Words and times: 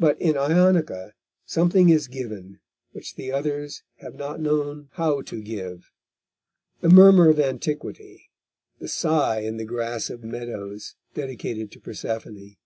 But 0.00 0.20
in 0.20 0.36
Ionica 0.36 1.12
something 1.46 1.88
is 1.88 2.08
given 2.08 2.58
which 2.90 3.14
the 3.14 3.30
others 3.30 3.84
have 3.98 4.16
not 4.16 4.40
known 4.40 4.88
how 4.94 5.22
to 5.22 5.40
give, 5.40 5.92
the 6.80 6.88
murmur 6.88 7.28
of 7.30 7.38
antiquity, 7.38 8.30
the 8.80 8.88
sigh 8.88 9.42
in 9.42 9.56
the 9.56 9.64
grass 9.64 10.10
of 10.10 10.24
meadows 10.24 10.96
dedicated 11.14 11.70
to 11.70 11.78
Persephone. 11.78 12.56